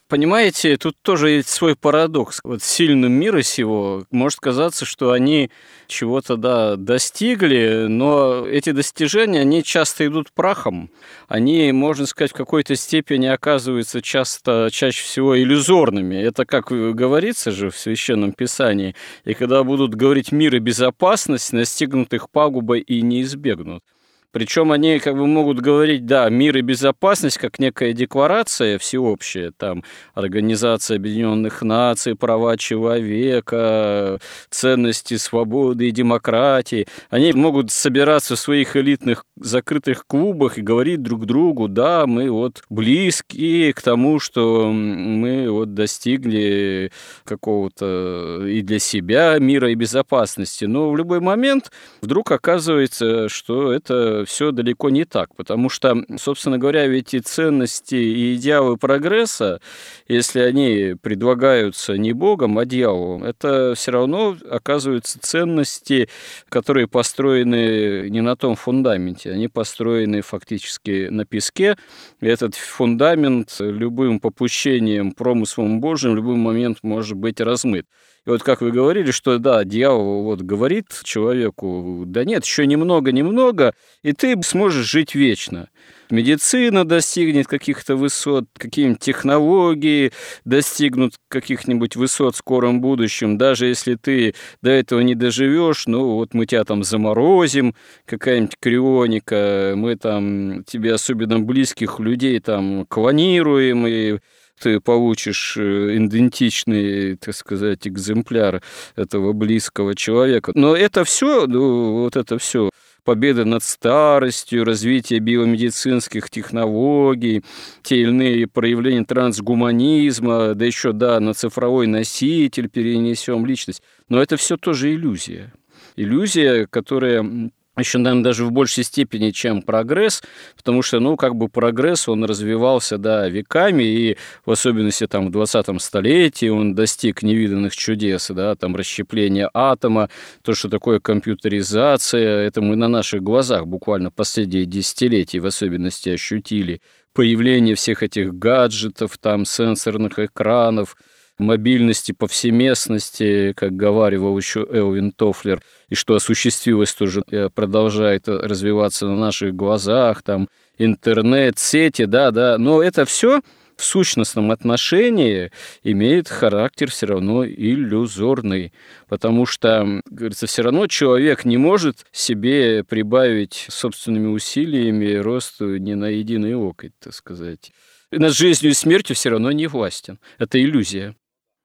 [0.10, 2.40] Понимаете, тут тоже есть свой парадокс.
[2.44, 5.52] Вот сильным мира сего может казаться, что они
[5.86, 10.90] чего-то, да, достигли, но эти достижения, они часто идут прахом.
[11.28, 16.16] Они, можно сказать, в какой-то степени оказываются часто, чаще всего иллюзорными.
[16.16, 18.96] Это, как говорится же в Священном Писании,
[19.26, 23.84] и когда будут говорить мир и безопасность, настигнут их пагубой и не избегнут.
[24.32, 29.84] Причем они как бы могут говорить, да, мир и безопасность как некая декларация всеобщая, там,
[30.14, 34.20] Организация Объединенных Наций, права человека,
[34.52, 36.88] ценности свободы и демократии.
[37.10, 42.62] Они могут собираться в своих элитных закрытых клубах и говорить друг другу, да, мы вот
[42.70, 46.92] близки к тому, что мы вот достигли
[47.24, 50.66] какого-то и для себя мира и безопасности.
[50.66, 56.58] Но в любой момент вдруг оказывается, что это все далеко не так, потому что, собственно
[56.58, 59.62] говоря, ведь и ценности, и идеалы прогресса,
[60.08, 66.10] если они предлагаются не Богом, а дьяволом, это все равно оказываются ценности,
[66.50, 71.78] которые построены не на том фундаменте, они построены фактически на песке,
[72.22, 77.86] и этот фундамент любым попущением, промыслом Божьим в любой момент может быть размыт.
[78.26, 83.74] И вот как вы говорили, что да, дьявол вот говорит человеку, да нет, еще немного-немного,
[84.04, 85.70] и ты сможешь жить вечно.
[86.10, 90.12] Медицина достигнет каких-то высот, какие-нибудь технологии
[90.44, 93.38] достигнут каких-нибудь высот в скором будущем.
[93.38, 99.74] Даже если ты до этого не доживешь, ну вот мы тебя там заморозим, какая-нибудь крионика,
[99.76, 104.18] мы там тебе особенно близких людей там клонируем и
[104.60, 108.62] ты получишь э, идентичный, так сказать, экземпляр
[108.96, 110.52] этого близкого человека.
[110.56, 112.70] Но это все, ну, вот это все
[113.04, 117.44] победа над старостью, развитие биомедицинских технологий,
[117.82, 123.82] те или иные проявления трансгуманизма, да еще, да, на цифровой носитель перенесем личность.
[124.10, 125.54] Но это все тоже иллюзия.
[125.96, 127.50] Иллюзия, которая
[127.80, 130.22] еще, наверное, даже в большей степени, чем прогресс,
[130.56, 135.32] потому что, ну, как бы прогресс, он развивался, да, веками, и в особенности там в
[135.32, 140.10] 20 столетии он достиг невиданных чудес, да, там расщепление атома,
[140.44, 146.82] то, что такое компьютеризация, это мы на наших глазах буквально последние десятилетия в особенности ощутили.
[147.14, 150.96] Появление всех этих гаджетов, там, сенсорных экранов–
[151.40, 159.16] мобильности, повсеместности, как говаривал еще Элвин Тофлер, и что осуществилось тоже, э, продолжает развиваться на
[159.16, 163.42] наших глазах, там, интернет, сети, да, да, но это все
[163.80, 165.52] в сущностном отношении
[165.84, 168.74] имеет характер все равно иллюзорный,
[169.08, 176.10] потому что, говорится, все равно человек не может себе прибавить собственными усилиями росту ни на
[176.10, 177.72] единый локоть, так сказать.
[178.12, 180.20] Над жизнью и смертью все равно не властен.
[180.40, 181.16] Это иллюзия.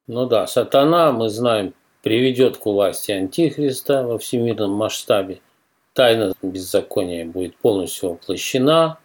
[0.07, 5.41] Ну да, сатана, мы знаем, приведет к власти Антихриста во всемирном масштабе.
[5.95, 8.99] Тайна беззакония будет полностью воплощена,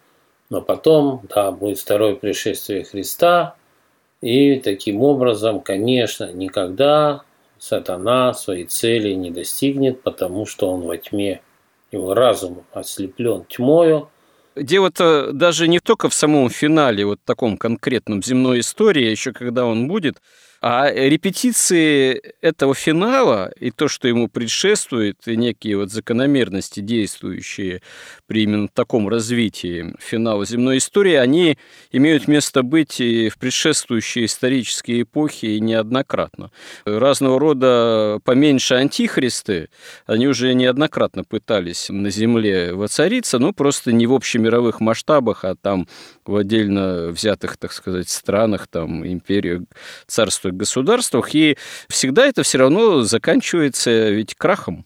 [0.49, 3.55] но потом, да, будет второе пришествие Христа,
[4.19, 7.21] и таким образом, конечно, никогда
[7.57, 11.39] сатана своей цели не достигнет, потому что он во тьме,
[11.93, 14.09] его разум ослеплен тьмою.
[14.57, 19.65] Дело-то даже не только в самом финале, вот таком конкретном земной истории, а еще когда
[19.65, 20.17] он будет,
[20.61, 27.81] а репетиции этого финала и то, что ему предшествует, и некие вот закономерности, действующие
[28.27, 31.57] при именно таком развитии финала земной истории, они
[31.91, 36.51] имеют место быть и в предшествующие исторические эпохи и неоднократно.
[36.85, 39.69] Разного рода поменьше антихристы,
[40.05, 45.87] они уже неоднократно пытались на земле воцариться, но просто не в общемировых масштабах, а там
[46.25, 49.61] в отдельно взятых, так сказать, странах, там, империях,
[50.05, 51.57] царствах больших государствах, и
[51.89, 54.85] всегда это все равно заканчивается ведь крахом.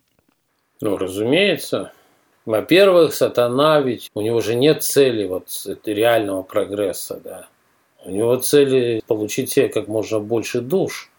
[0.81, 1.91] Ну, разумеется.
[2.45, 5.47] Во-первых, сатана ведь, у него же нет цели вот
[5.85, 7.47] реального прогресса, да.
[8.05, 11.09] У него цели получить себе как можно больше душ.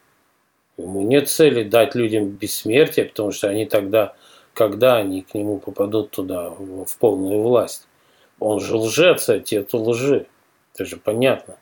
[0.76, 4.14] Ему нет цели дать людям бессмертие, потому что они тогда,
[4.52, 7.86] когда они к нему попадут туда, в полную власть.
[8.38, 10.26] Он же лжец, а те то лжи.
[10.74, 11.56] Это же понятно.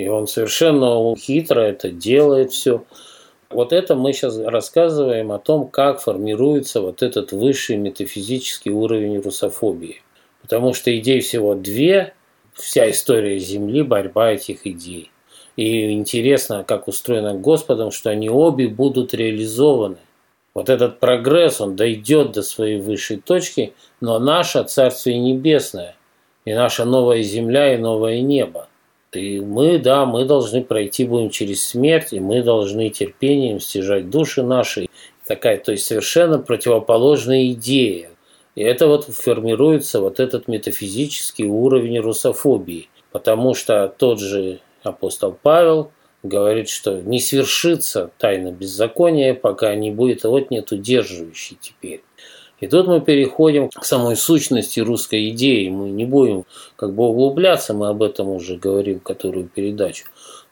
[0.00, 2.84] И он совершенно хитро это делает все.
[3.50, 10.02] Вот это мы сейчас рассказываем о том, как формируется вот этот высший метафизический уровень русофобии.
[10.40, 12.14] Потому что идей всего две,
[12.54, 15.10] вся история Земли– борьба этих идей.
[15.56, 19.98] И интересно, как устроено Господом, что они обе будут реализованы.
[20.54, 25.94] Вот этот прогресс, он дойдет до своей высшей точки, но наше Царствие Небесное,
[26.46, 28.68] и наша новая земля, и новое небо.
[29.12, 34.42] И мы, да, мы должны пройти будем через смерть, и мы должны терпением стяжать души
[34.42, 34.88] наши.
[35.26, 38.10] Такая, то есть совершенно противоположная идея.
[38.54, 42.88] И это вот формируется вот этот метафизический уровень русофобии.
[43.10, 45.90] Потому что тот же апостол Павел
[46.22, 52.02] говорит, что не свершится тайна беззакония, пока не будет вот нет удерживающей теперь.
[52.60, 55.68] И тут мы переходим к самой сущности русской идеи.
[55.68, 56.44] Мы не будем
[56.76, 60.04] как бы углубляться, мы об этом уже говорим, которую передачу.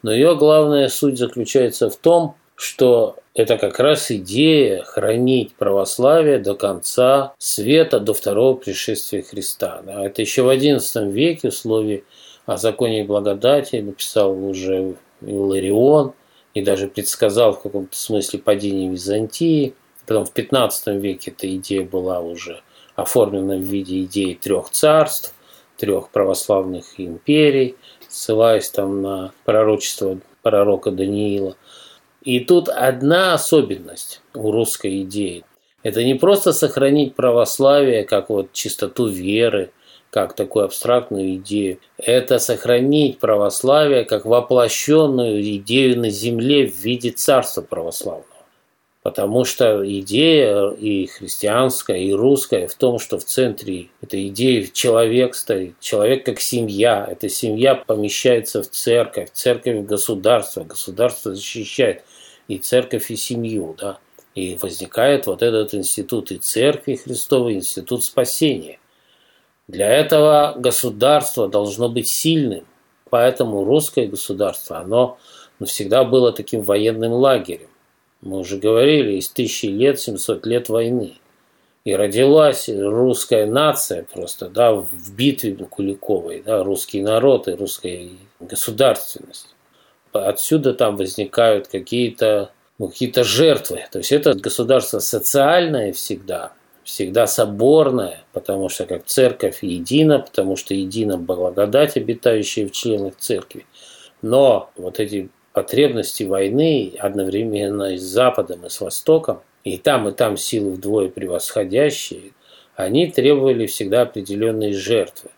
[0.03, 6.55] Но ее главная суть заключается в том, что это как раз идея хранить православие до
[6.55, 9.83] конца света, до второго пришествия Христа.
[9.87, 12.05] Это еще в XI веке в слове
[12.47, 16.15] о законе и благодати написал уже Иларион
[16.55, 19.75] и даже предсказал в каком-то смысле падение Византии–
[20.09, 22.63] Потом в 15 веке эта идея была уже
[22.97, 25.35] оформлена в виде идеи трех царств,
[25.77, 27.77] трех православных империй,
[28.09, 31.57] ссылаясь там на пророчество пророка Даниила.
[32.23, 35.45] И тут одна особенность у русской идеи.
[35.83, 39.73] Это не просто сохранить православие как вот чистоту веры,
[40.11, 41.81] как такую абстрактную идею.
[41.99, 48.25] Это сохранить православие как воплощенную идею на земле в виде царства православного.
[49.09, 55.35] Потому что идея и христианская, и русская в том, что в центре этой идеи человек
[55.35, 55.81] стоит.
[55.81, 57.09] Человек как семья.
[57.11, 60.63] Эта семья помещается в церковь, церковь в государство.
[60.63, 62.05] Государство защищает
[62.49, 63.75] и церковь, и семью.
[63.81, 63.99] Да?
[64.35, 68.79] И возникает вот этот институт и церкви Христовой, институт спасения.
[69.69, 72.67] Для этого государство должно быть сильным.
[73.09, 75.17] Поэтому русское государство, оно
[75.65, 77.71] всегда было таким военным лагерем.
[78.21, 81.15] Мы уже говорили, из тысячи лет, 700 лет войны.
[81.85, 88.11] И родилась русская нация просто, да, в битве Куликовой, да, русский народ и русская
[88.41, 89.55] государственность.
[90.13, 93.85] Отсюда там возникают какие-то ну, какие-то жертвы.
[93.91, 96.53] То есть это государство социальное всегда,
[96.85, 103.67] всегда соборное, потому что как церковь едина, потому что едина благодать, обитающая в членах церкви.
[104.23, 110.13] Но вот эти потребности войны одновременно и с Западом, и с Востоком, и там, и
[110.13, 112.31] там силы вдвое превосходящие,
[112.77, 115.31] они требовали всегда определенные жертвы.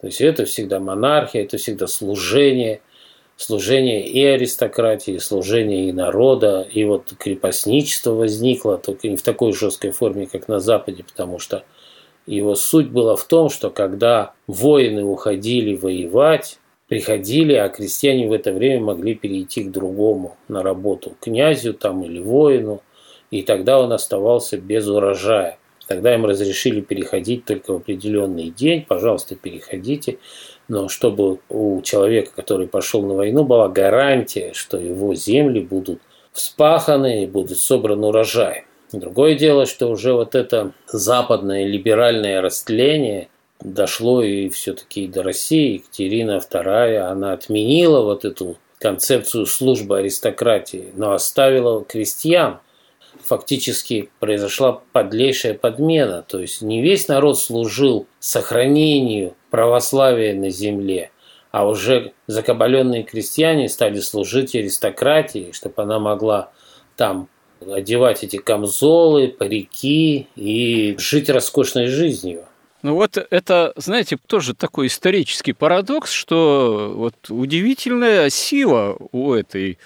[0.00, 2.80] То есть это всегда монархия, это всегда служение,
[3.36, 9.92] служение и аристократии, служение и народа, и вот крепостничество возникло, только не в такой жесткой
[9.92, 11.62] форме, как на Западе, потому что
[12.26, 16.58] Его суть была в том, что когда воины уходили воевать,
[16.90, 22.18] приходили, а крестьяне в это время могли перейти к другому на работу, князю там или
[22.18, 22.82] воину,
[23.30, 25.56] и тогда он оставался без урожая.
[25.86, 30.18] Тогда им разрешили переходить только в определенный день, пожалуйста, переходите,
[30.66, 36.00] но чтобы у человека, который пошел на войну, была гарантия, что его земли будут
[36.32, 38.64] вспаханы и будут собран урожай.
[38.90, 43.28] Другое дело, что уже вот это западное либеральное растление
[43.62, 45.74] дошло и все-таки до России.
[45.74, 52.60] Екатерина II, она отменила вот эту концепцию службы аристократии, но оставила крестьян.
[53.24, 56.22] Фактически произошла подлейшая подмена.
[56.22, 61.10] То есть не весь народ служил сохранению православия на земле,
[61.50, 66.50] а уже закабаленные крестьяне стали служить аристократии, чтобы она могла
[66.96, 67.28] там
[67.60, 72.46] одевать эти камзолы, парики и жить роскошной жизнью.
[72.82, 79.78] Ну вот это, знаете, тоже такой исторический парадокс, что вот удивительная сила у этой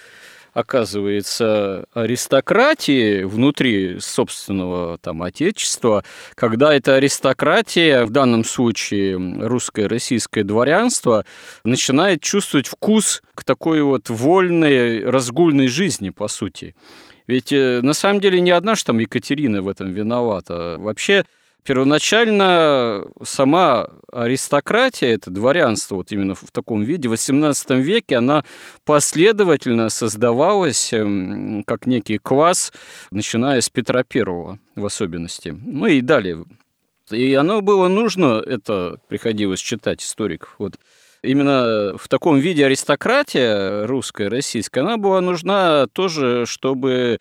[0.55, 6.05] оказывается, аристократии внутри собственного там отечества,
[6.37, 9.17] когда эта аристократия, в данном случае
[9.47, 11.25] русское российское дворянство,
[11.65, 16.77] начинает чувствовать вкус к такой вот вольной, разгульной жизни, по сути.
[17.27, 20.77] Ведь э, на самом деле не одна же там Екатерина в этом виновата.
[20.79, 21.25] Вообще
[21.65, 28.45] первоначально сама аристократия, это дворянство вот именно в таком виде, в XVIII веке она
[28.85, 32.73] последовательно создавалась эм, как некий класс,
[33.11, 34.25] начиная с Петра I
[34.77, 35.57] в особенности.
[35.65, 36.45] Ну и далее.
[37.11, 40.79] И оно было нужно, это приходилось читать историков, вот,
[41.23, 47.19] именно в таком виде аристократия русская, российская, она была нужна тоже, чтобы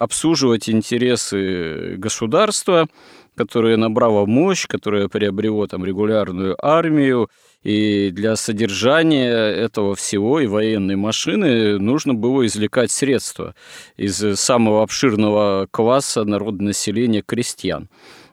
[0.00, 2.88] обслуживать интересы государства,
[3.36, 7.28] которое набрало мощь, которое приобрело там регулярную армию,
[7.62, 13.54] и для содержания этого всего и военной машины нужно было извлекать средства
[13.96, 17.88] из самого обширного класса народонаселения крестьян.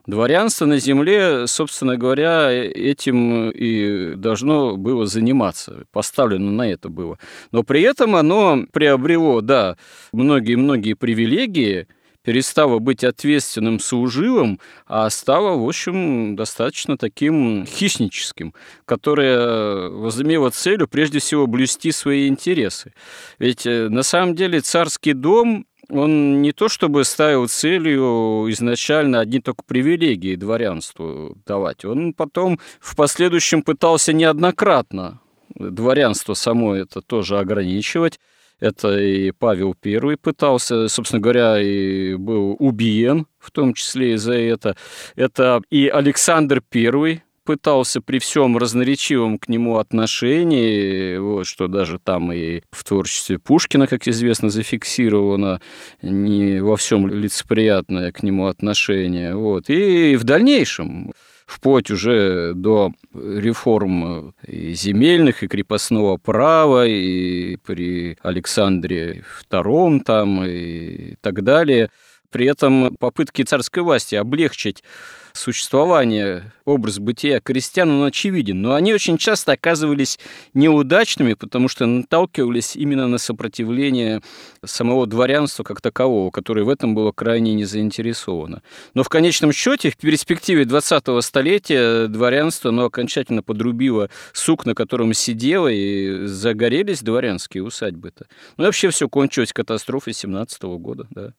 [0.06, 7.18] Дворянство на земле, собственно говоря, этим и должно было заниматься, поставлено на это было.
[7.52, 9.76] Но при этом оно приобрело, да,
[10.14, 11.88] многие-многие привилегии,
[12.28, 18.52] перестало быть ответственным служилым, а стало, в общем, достаточно таким хищническим,
[18.84, 22.92] которое возымело целью прежде всего блюсти свои интересы.
[23.38, 29.40] Ведь э, на самом деле царский дом он не то чтобы ставил целью изначально одни
[29.40, 35.22] только привилегии дворянству давать, он потом в последующем пытался неоднократно
[35.54, 38.20] дворянство само это тоже ограничивать.
[38.60, 44.34] Это и Павел I пытался, собственно говоря, и был убиен, в том числе и за
[44.34, 44.76] это.
[45.14, 52.30] Это и Александр I пытался при всем разноречивом к нему отношении, вот, что даже там
[52.30, 55.62] и в творчестве Пушкина, как известно, зафиксировано
[56.02, 59.34] не во всем лицеприятное к нему отношение.
[59.34, 59.70] Вот.
[59.70, 61.14] И в дальнейшем
[61.48, 71.14] вплоть уже до реформ и земельных, и крепостного права, и при Александре II там, и
[71.22, 71.88] так далее.
[72.30, 74.84] При этом попытки царской власти облегчить
[75.38, 78.60] существование, образ бытия крестьян, он очевиден.
[78.60, 80.18] Но они очень часто оказывались
[80.54, 84.20] неудачными, потому что наталкивались именно на сопротивление
[84.64, 88.62] самого дворянства как такового, которое в этом было крайне не заинтересовано.
[88.94, 95.14] Но в конечном счете, в перспективе 20-го столетия дворянство оно окончательно подрубило сук, на котором
[95.14, 98.26] сидело, и загорелись дворянские усадьбы-то.
[98.56, 101.32] Ну и вообще все кончилось катастрофой 17 -го года, да.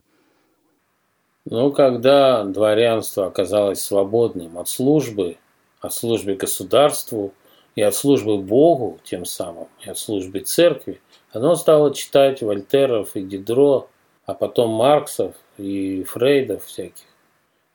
[1.46, 5.38] Но когда дворянство оказалось свободным от службы,
[5.82, 7.34] от службы государству
[7.76, 13.22] и от службы Богу тем самым, и от службы церкви, оно стало читать Вольтеров и
[13.22, 13.88] Дидро,
[14.26, 17.06] а потом Марксов и Фрейдов всяких.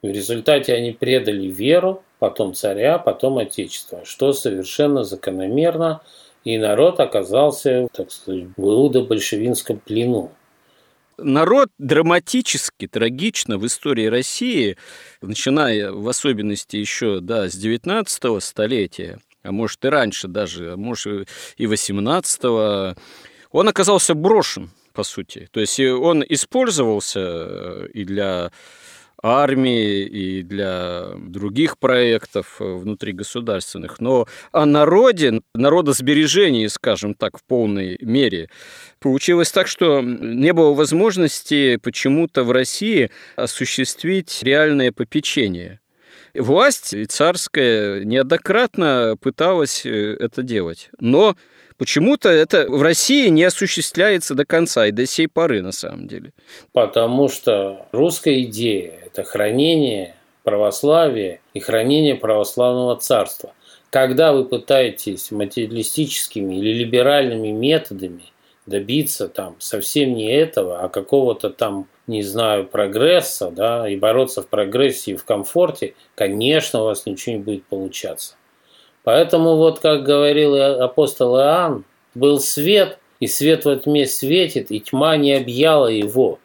[0.03, 6.03] В результате они предали веру, потом царя, потом отечество, что совершенно закономерно,
[6.45, 10.31] и народ оказался, так сказать, в иудо-большевинском плену.
[11.19, 14.77] Народ драматически, трагично в истории России,
[15.21, 21.29] начиная в особенности еще да, с 19 столетия, а может и раньше даже, а может
[21.57, 22.97] и 18
[23.51, 25.49] он оказался брошен, по сути.
[25.53, 28.51] То есть он использовался э, и для
[29.25, 33.99] армии и для других проектов э, внутригосударственных.
[33.99, 38.51] Но о народе, народосбережении, скажем так, в полной мере,
[39.01, 45.81] получилось так, что не было возможности почему-то в России осуществить реальное попечение
[46.35, 50.91] власть царская неоднократно пыталась э, это делать.
[50.99, 51.37] Но
[51.79, 56.33] почему-то это в России не осуществляется до конца и до сей поры на самом деле.
[56.73, 63.53] Потому что русская идея– это хранение православия и хранение православного царства.
[63.91, 68.25] Когда вы пытаетесь материалистическими или либеральными методами
[68.67, 74.49] добиться там совсем не этого, а какого-то там, не знаю, прогресса, да, и бороться в
[74.49, 78.37] прогрессе и в комфорте, конечно, у вас ничего не будет получаться.
[79.05, 81.85] Поэтому вот, как говорил апостол Иоанн,
[82.15, 86.39] был свет, и свет во тьме светит, и тьма не объяла его.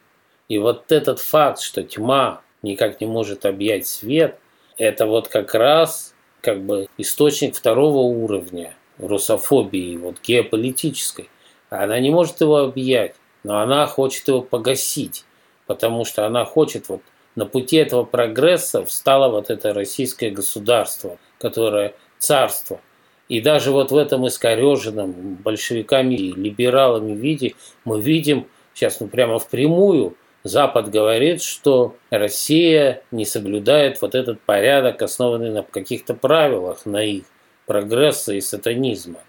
[0.48, 4.38] И вот этот факт, что тьма никак не может объять свет,
[4.76, 11.28] это вот как раз как бы источник второго уровня русофобии, вот геополитической.
[11.70, 15.24] Она не может его объять, но она хочет его погасить,
[15.66, 17.02] потому что она хочет вот
[17.36, 22.80] на пути этого прогресса встало вот это российское государство, которое царство.
[23.28, 27.54] И даже вот в этом искореженном большевиками и либералами виде
[27.84, 35.02] мы видим, сейчас ну прямо впрямую, Запад говорит, что Россия не соблюдает вот этот порядок,
[35.02, 37.24] основанный на каких-то правилах, на их
[37.66, 39.20] прогресса и сатанизма.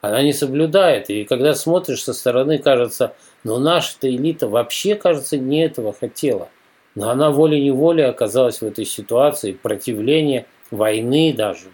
[0.00, 1.10] Она не соблюдает.
[1.10, 6.48] И когда смотришь со стороны, кажется, ну наша-то элита вообще, кажется, не этого хотела.
[6.94, 11.66] Но она волей-неволей оказалась в этой ситуации, противления, войны даже.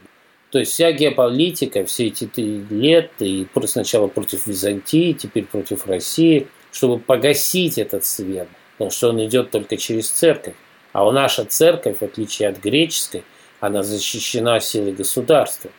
[0.50, 2.28] То есть вся геополитика, все эти
[2.72, 9.24] лет, и сначала против Византии, теперь против России, чтобы погасить этот свет, потому что он
[9.24, 10.54] идет только через церковь.
[10.92, 13.22] А у наша церковь, в отличие от греческой,
[13.60, 15.70] она защищена силой государства.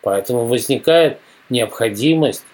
[0.00, 1.18] Поэтому возникает
[1.50, 2.44] необходимость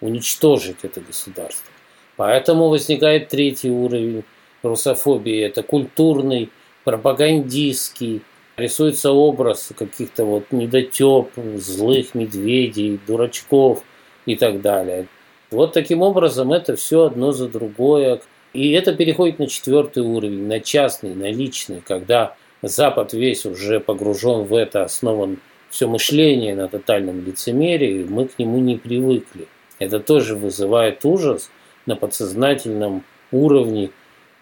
[0.00, 1.70] уничтожить это государство.
[2.16, 4.24] Поэтому возникает третий уровень
[4.62, 5.42] русофобии.
[5.42, 6.50] Это культурный,
[6.84, 8.22] пропагандистский,
[8.56, 13.82] рисуется образ каких-то вот недотеп, злых медведей, дурачков
[14.26, 15.06] и так далее.
[15.50, 18.20] Вот таким образом это все одно за другое.
[18.52, 24.44] И это переходит на четвертый уровень, на частный, на личный, когда Запад весь уже погружен
[24.44, 25.38] в это, основан
[25.70, 29.48] все мышление на тотальном лицемерии, мы к нему не привыкли.
[29.78, 31.50] Это тоже вызывает ужас
[31.86, 33.90] на подсознательном уровне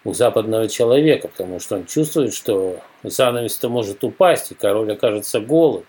[0.03, 5.83] у западного человека, потому что он чувствует, что занавес-то может упасть, и король окажется голым.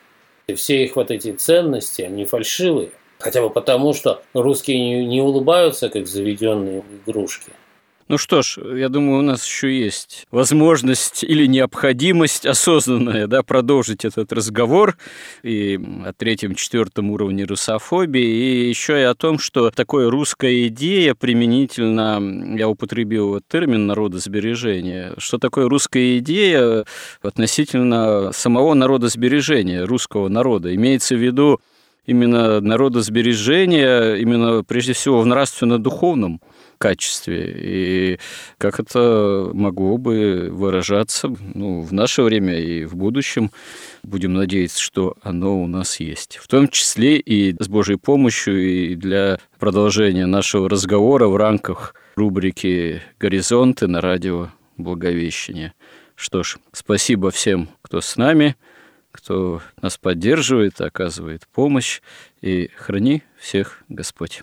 [0.46, 2.90] И все их вот эти ценности, они фальшивые.
[3.18, 7.52] Хотя бы потому, что русские не, улыбаются, как заведенные игрушки.
[8.12, 14.04] Ну что ж, я думаю, у нас еще есть возможность или необходимость осознанная да, продолжить
[14.04, 14.98] этот разговор
[15.42, 21.14] и о третьем, четвертом уровне русофобии, и еще и о том, что такое русская идея
[21.14, 22.20] применительно,
[22.54, 26.84] я употребил термин народосбережения, что такое русская идея
[27.22, 30.74] относительно самого народосбережения, русского народа.
[30.74, 31.62] Имеется в виду
[32.04, 36.42] именно народосбережение, именно прежде всего в нравственно-духовном
[36.82, 37.54] качестве.
[37.56, 38.18] И
[38.58, 43.52] как это могло бы выражаться ну, в наше время и в будущем.
[44.02, 46.38] Будем надеяться, что оно у нас есть.
[46.38, 53.00] В том числе и с Божьей помощью, и для продолжения нашего разговора в рамках рубрики
[53.20, 55.74] «Горизонты» на радио Благовещение.
[56.16, 58.56] Что ж, спасибо всем, кто с нами,
[59.12, 62.00] кто нас поддерживает, оказывает помощь,
[62.40, 64.42] и храни всех Господь.